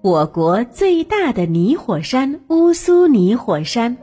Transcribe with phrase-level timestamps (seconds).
[0.00, 3.96] 我国最大的泥火山乌苏泥火山。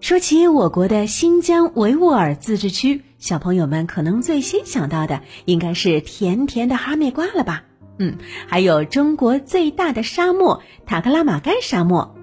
[0.00, 7.62] 说起我国的新疆维吾尔自治区，小朋友们可能最先想到的应该是甜甜的哈密瓜了吧？
[7.98, 8.16] 嗯，
[8.48, 12.16] 还有中国最大的沙漠塔克拉玛干沙漠。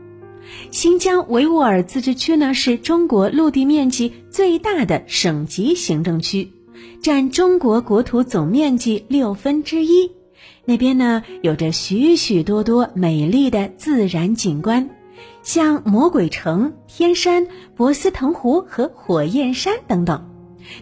[0.69, 6.51] 新疆维吾尔自治区呢，是中国陆地面积最大的省级行政区，
[7.01, 10.11] 占中国国土总面积六分之一。
[10.65, 14.89] 那边呢，有着许许多多美丽的自然景观，
[15.41, 20.25] 像魔鬼城、天山、博斯腾湖和火焰山等等。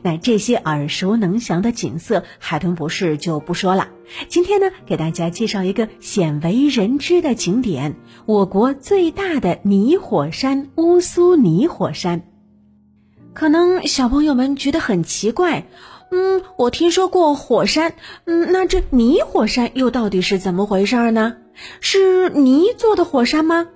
[0.02, 3.88] 那这些耳熟能详的景色，海豚博士就不说了。
[4.28, 7.96] 今天呢，给大家介绍一个鲜为人知的景点——
[8.26, 12.24] 我国最大的泥火山乌苏泥火山。
[13.34, 15.68] 可能小朋友们觉得很奇怪。
[16.10, 21.36] 嗯，我听说过火山，嗯，那这泥火山又到底是怎么回事呢？
[21.82, 23.68] 是泥做的火山吗？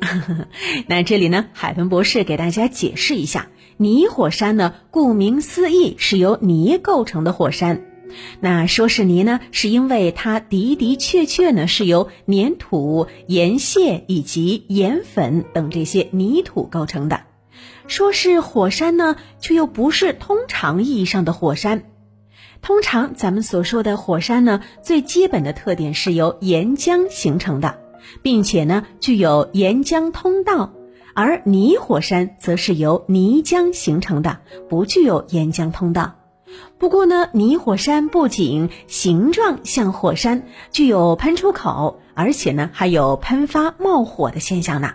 [0.86, 7.84] 那这里呢，海豚博士给大家解释一下，泥火山呢，顾名思义是由泥构成的火山。
[8.40, 17.20] 那说是泥呢，是因为它的的确确呢是由粘土、岩屑以及盐粉等这些泥土构成的。
[17.88, 21.84] 说是火山呢，却又不是通常意义上的火山。
[22.60, 27.78] 通常咱们所说的火山呢，最基本的特点是由岩浆形成的，
[28.22, 30.70] 并且呢具有岩浆通道；
[31.14, 36.14] 而泥火山则是由泥浆形成的，不具有岩浆通道。
[36.78, 44.92] 不过呢，泥火山不仅形状像火山，具有喷出口，而且呢还有喷发冒火的现象呢。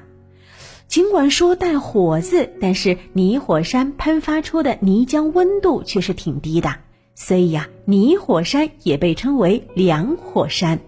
[0.93, 6.75] 尽管说带“火”字，但是泥火山喷发出的泥浆温度却是挺低的，
[7.15, 10.79] 所以呀，泥火山也被称为凉火山。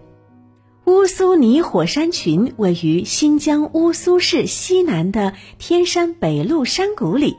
[0.85, 7.37] 乌苏泥火山群位于新疆乌苏市西南的天山北麓山谷里，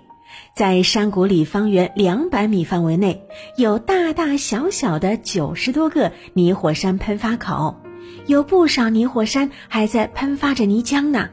[0.56, 7.76] 在山谷里方圆两百米范围内，有大大小小的九十多个泥火山喷发口，
[8.26, 11.28] 有不少泥火山还在喷发着泥浆呢。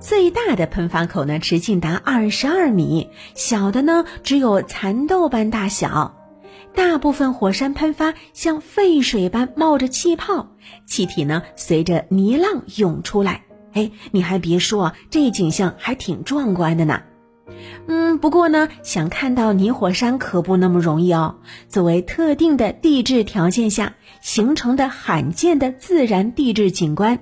[0.00, 6.16] 最大的喷发口呢，直径达二十二米，小的呢只有蚕豆般大小。
[6.74, 10.48] 大部分火山喷发像沸水般冒着气泡，
[10.86, 13.44] 气体呢随着泥浪涌出来。
[13.74, 17.02] 哎，你还别说，这景象还挺壮观的呢。
[17.86, 21.36] 嗯，不过呢，想看到泥火山可不那么容易哦。
[21.68, 27.18] 作为特定的地质条件下形成的罕见的自然地质景观。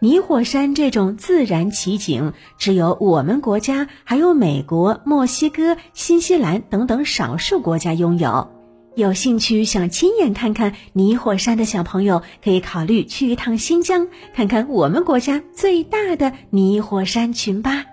[0.00, 8.50] 泥火山这种自然奇景，只有我们国家，还有美国、墨西哥、新西兰等等少数国家拥有。
[8.94, 17.86] 有兴趣想亲眼看看泥火山的小朋友，可以考虑去一趟新疆，看看我们国家最大的泥火山群吧。